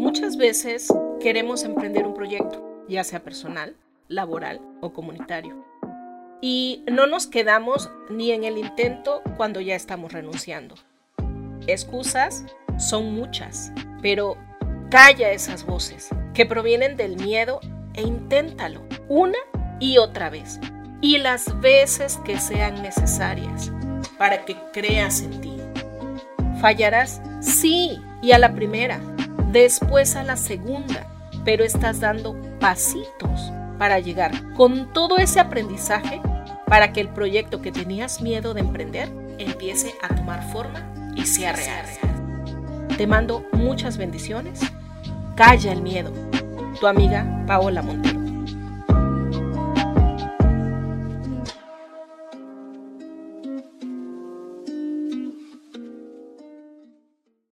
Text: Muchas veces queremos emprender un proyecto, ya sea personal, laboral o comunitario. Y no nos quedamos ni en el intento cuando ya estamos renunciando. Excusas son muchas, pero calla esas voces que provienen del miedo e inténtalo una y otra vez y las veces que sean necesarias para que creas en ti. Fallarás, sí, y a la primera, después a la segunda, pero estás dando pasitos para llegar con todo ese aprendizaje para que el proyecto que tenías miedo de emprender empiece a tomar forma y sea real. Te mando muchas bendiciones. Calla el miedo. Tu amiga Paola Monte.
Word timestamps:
Muchas 0.00 0.38
veces 0.38 0.88
queremos 1.20 1.62
emprender 1.62 2.06
un 2.06 2.14
proyecto, 2.14 2.86
ya 2.88 3.04
sea 3.04 3.22
personal, 3.22 3.76
laboral 4.08 4.58
o 4.80 4.94
comunitario. 4.94 5.62
Y 6.40 6.82
no 6.90 7.06
nos 7.06 7.26
quedamos 7.26 7.90
ni 8.08 8.30
en 8.32 8.44
el 8.44 8.56
intento 8.56 9.20
cuando 9.36 9.60
ya 9.60 9.74
estamos 9.74 10.14
renunciando. 10.14 10.74
Excusas 11.66 12.46
son 12.78 13.12
muchas, 13.14 13.72
pero 14.00 14.38
calla 14.90 15.32
esas 15.32 15.66
voces 15.66 16.08
que 16.32 16.46
provienen 16.46 16.96
del 16.96 17.16
miedo 17.16 17.60
e 17.92 18.00
inténtalo 18.00 18.80
una 19.06 19.38
y 19.80 19.98
otra 19.98 20.30
vez 20.30 20.60
y 21.02 21.18
las 21.18 21.60
veces 21.60 22.16
que 22.24 22.38
sean 22.38 22.80
necesarias 22.80 23.70
para 24.16 24.46
que 24.46 24.56
creas 24.72 25.20
en 25.20 25.42
ti. 25.42 25.52
Fallarás, 26.62 27.20
sí, 27.42 28.00
y 28.22 28.32
a 28.32 28.38
la 28.38 28.54
primera, 28.54 28.98
después 29.52 30.16
a 30.16 30.22
la 30.22 30.36
segunda, 30.36 31.06
pero 31.44 31.64
estás 31.64 32.00
dando 32.00 32.36
pasitos 32.58 33.52
para 33.78 33.98
llegar 33.98 34.52
con 34.54 34.92
todo 34.92 35.18
ese 35.18 35.40
aprendizaje 35.40 36.20
para 36.66 36.92
que 36.92 37.00
el 37.00 37.08
proyecto 37.08 37.60
que 37.62 37.72
tenías 37.72 38.20
miedo 38.20 38.54
de 38.54 38.60
emprender 38.60 39.10
empiece 39.38 39.94
a 40.02 40.14
tomar 40.14 40.42
forma 40.52 40.92
y 41.16 41.24
sea 41.26 41.52
real. 41.52 41.86
Te 42.96 43.06
mando 43.06 43.46
muchas 43.52 43.96
bendiciones. 43.96 44.60
Calla 45.34 45.72
el 45.72 45.82
miedo. 45.82 46.12
Tu 46.78 46.86
amiga 46.86 47.44
Paola 47.46 47.82
Monte. 47.82 48.19